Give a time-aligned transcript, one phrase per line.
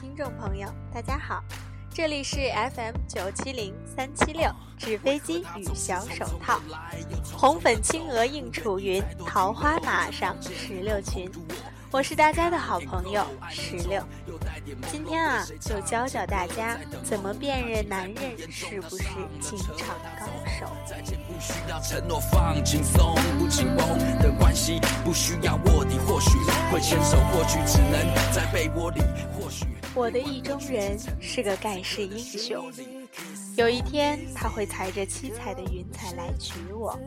[0.00, 1.42] 听众朋友，大家好，
[1.90, 2.36] 这里是
[2.74, 6.60] FM 九七零三七六纸飞机与小手套，
[7.32, 11.30] 红粉青鹅映楚云，桃花马上石榴裙。
[11.90, 14.02] 我是大家的好朋友石榴，
[14.90, 19.04] 今天啊，就教教大家怎么辨认男人是不是
[19.40, 20.26] 情场高
[20.58, 20.66] 手。
[29.94, 32.70] 我的意中人是个盖世英雄，
[33.56, 36.98] 有一天他会踩着七彩的云彩来娶我。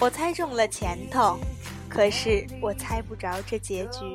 [0.00, 1.38] 我猜中了前头。
[1.88, 4.12] 可是我猜不着这结局。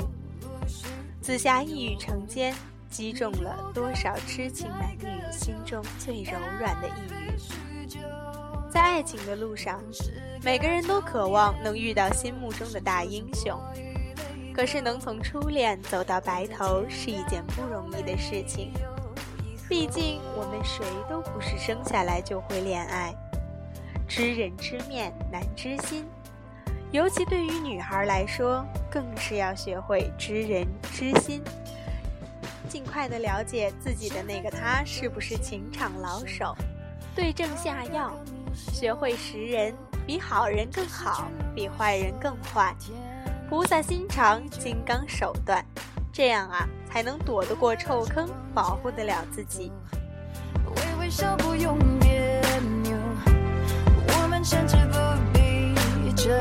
[1.22, 2.54] 紫霞一语成奸，
[2.90, 7.98] 击中了多少痴情男女心中最柔软的一语。
[8.70, 9.82] 在爱情的路上，
[10.44, 13.58] 每个人都渴望能遇到心目中的大英雄。
[14.54, 18.72] 可是能从初恋走到白头是一件不容易的事情。
[19.70, 23.14] 毕竟我们谁都不是生下来就会恋爱。
[24.08, 26.06] 知人知面难知心。
[26.92, 31.42] 尤其对于女孩来说，更是要学会知人知心，
[32.68, 36.54] 尽快的了解自己的那个他是不是情场老手，
[37.16, 38.12] 对症下药，
[38.54, 39.74] 学会识人，
[40.06, 42.76] 比好人更好，比坏人更坏，
[43.52, 45.62] 菩萨心肠，金刚手段，
[46.14, 49.70] 这样啊，才能躲得过臭坑，保护得了自己。
[50.74, 52.40] 微微笑不用别
[52.82, 52.98] 扭，
[54.08, 54.98] 我们甚至不
[55.34, 56.32] 必争。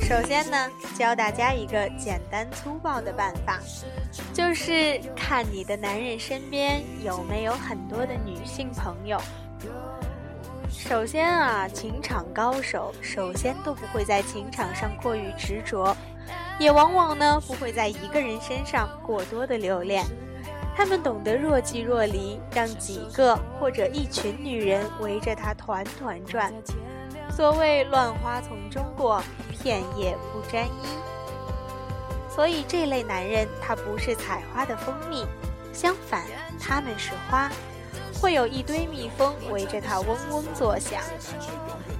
[0.00, 0.56] 首先呢，
[0.96, 3.60] 教大家一个简单粗暴的办法，
[4.32, 9.20] 就是看你的男人身边有没有很多的女性朋友。
[10.70, 15.96] 首先啊，情场高手首先都不会在情场上过于执着，
[16.58, 20.04] 也往往呢不会在一个人身上过多的留恋，
[20.76, 26.52] 他们懂得若即若离，让几个或者一群女人围着他团团转。
[27.30, 29.22] 所谓乱花丛中过。
[29.60, 30.86] 片叶不沾衣，
[32.30, 35.26] 所以这类男人他不是采花的蜂蜜，
[35.72, 36.22] 相反，
[36.60, 37.50] 他们是花，
[38.20, 41.00] 会有一堆蜜蜂围着他嗡嗡作响。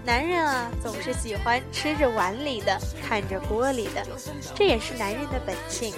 [0.04, 4.06] 男人啊，总是喜欢吃着碗里的，看着锅里的，
[4.54, 5.94] 这也是男人的本性。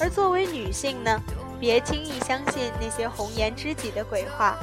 [0.00, 1.20] 而作为女性呢，
[1.58, 4.56] 别轻易相信那些红颜知己的鬼话。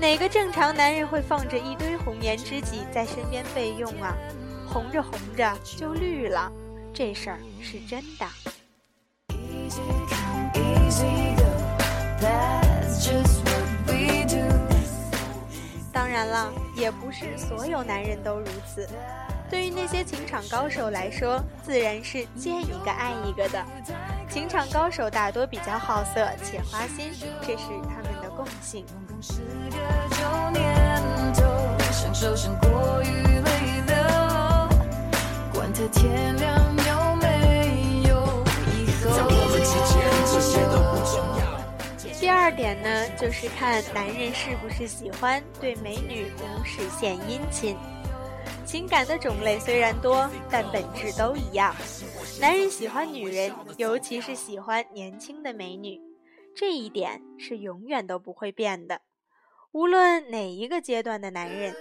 [0.00, 4.16] 哪个正常男人会放着一堆红颜知己在身边备用啊？
[4.66, 6.50] 红着红着就绿了，
[6.92, 8.26] 这事儿是真的。
[16.26, 18.88] 了，也不是所有男人都如此。
[19.50, 23.62] 对于那些情场高手来说，自然是见一个爱一个的。
[24.30, 27.12] 情场高手大多比较好色且花心，
[27.42, 28.86] 这是他们的共性。
[35.92, 36.41] 天亮有
[42.42, 47.76] 二点呢，就是看男人是不是喜欢对美女无事献殷勤。
[48.66, 51.72] 情感的种类虽然多，但本质都一样。
[52.40, 56.00] 男人喜欢女人，尤其是喜欢年轻的美女，
[56.52, 59.00] 这一点是永远都不会变的。
[59.70, 61.72] 无论哪一个阶段的男人。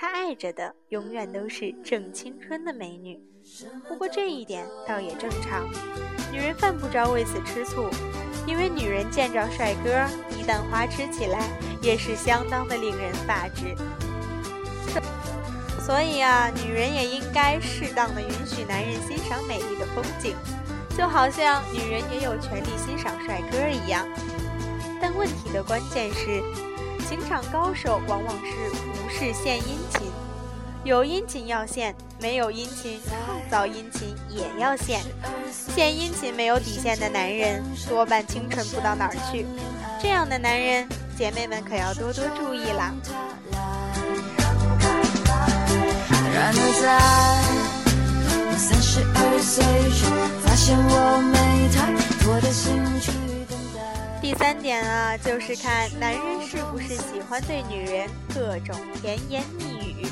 [0.00, 3.20] 他爱着的永远都是正青春的美女，
[3.88, 5.68] 不过这一点倒也正常，
[6.30, 7.90] 女人犯不着为此吃醋，
[8.98, 9.90] 人见着帅哥，
[10.36, 11.38] 一旦花痴起来，
[11.80, 13.76] 也是相当的令人发指。
[15.86, 20.34] 所以啊，女人也应该适当的允许男人欣赏美丽的风景，
[20.96, 24.04] 就好像女人也有权利欣赏帅哥一样。
[25.00, 26.42] 但问题的关键是。
[27.08, 30.12] 情场高手往往是无事献殷勤，
[30.84, 35.00] 有殷勤要献，没有殷勤创造殷勤也要献。
[35.74, 39.46] 献殷勤没有底线的男人，多半清纯不到哪儿去。
[40.02, 42.92] 这样的男人，姐妹们可要多多注意啦。
[46.34, 46.98] 然而在
[48.56, 50.06] 三十二岁时，
[50.42, 51.92] 发现我没太
[52.24, 53.12] 多的兴趣。
[54.20, 60.06] 第三点啊，就是看男人是不是喜欢对女人各种甜言蜜语。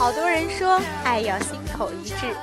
[0.00, 2.34] 好多人说爱要心口一致，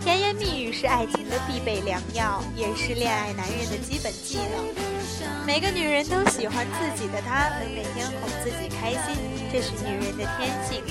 [0.00, 5.44] 甜言蜜语是爱情的必备良药，也是恋爱男人的基本技能。
[5.46, 9.20] 每个女人都喜欢自己的他能每天哄自己开心，
[9.52, 10.82] 这是女人的天性。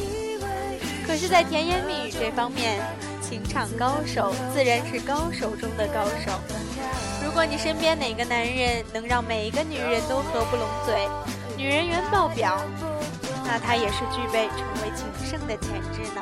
[1.08, 2.80] 可是，在甜言蜜语这方面，
[3.20, 6.40] 情场高手自然是高手中的高手。
[7.26, 11.10] 如果你身边哪个男人能让每一个女人都合不拢嘴，
[11.58, 12.62] 女人缘爆表，
[13.48, 16.22] 那他也是具备成为情盛的潜质呢。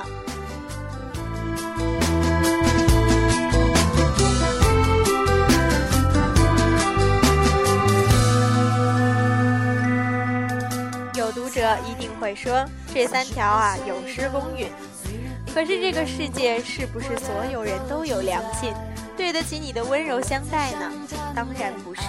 [11.16, 14.68] 有读者一定会说这三条啊有失公允。
[15.54, 18.74] 可是这个世界是不是所有人都有良心，
[19.18, 20.92] 对得起你的温柔相待呢？
[21.36, 22.02] 当然不是。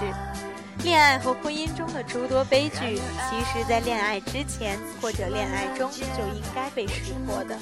[0.83, 2.99] 恋爱和婚姻中的诸多悲剧，
[3.31, 7.57] 其实在恋爱之前或者恋爱中就应该被识破的。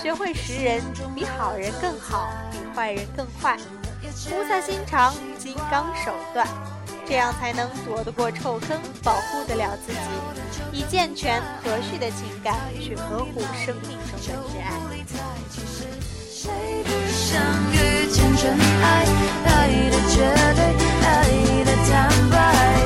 [0.00, 0.80] 学会识人，
[1.14, 3.58] 比好人更好，比坏人更坏。
[4.00, 6.46] 菩萨心肠，金刚手段。
[7.08, 9.98] 这样才能躲得过臭坑，保护得了自己，
[10.72, 14.95] 以健全和煦的情感去呵护生命中的挚爱。
[18.46, 19.04] 真爱，
[19.44, 19.50] 爱
[19.90, 20.22] 的绝
[20.54, 20.60] 对，
[21.02, 21.04] 爱
[21.64, 21.90] 的坦
[22.30, 22.36] 白，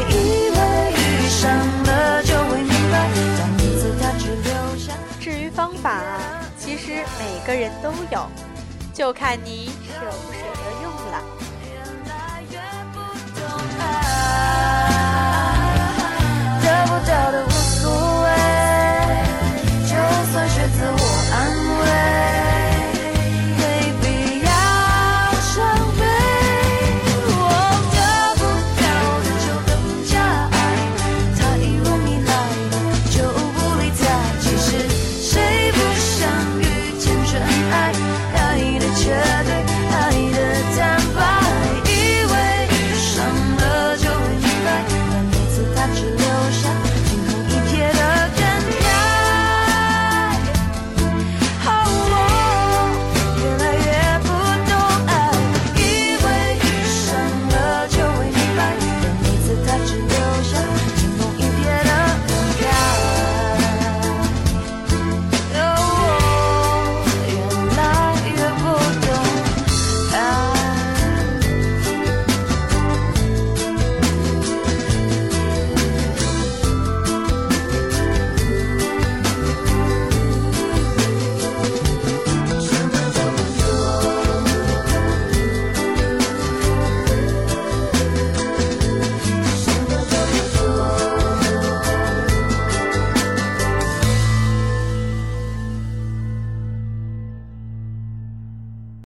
[0.08, 0.58] 以为
[0.96, 1.52] 遇上
[1.84, 2.94] 了就会明白，
[3.36, 4.94] 将名字它只留下。
[5.20, 6.00] 至于方法，
[6.56, 8.26] 其实每个人都有，
[8.94, 10.49] 就看你舍不舍。